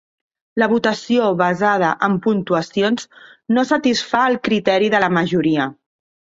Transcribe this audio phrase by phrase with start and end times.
[0.61, 3.07] La votació basada en puntuacions
[3.59, 5.73] no satisfà el criteri de la majoria.